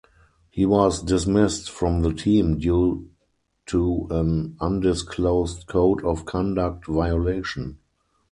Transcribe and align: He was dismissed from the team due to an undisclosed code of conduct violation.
He 0.49 0.65
was 0.65 1.03
dismissed 1.03 1.69
from 1.69 2.01
the 2.01 2.11
team 2.11 2.57
due 2.57 3.07
to 3.67 4.07
an 4.09 4.57
undisclosed 4.59 5.67
code 5.67 6.03
of 6.03 6.25
conduct 6.25 6.87
violation. 6.87 7.77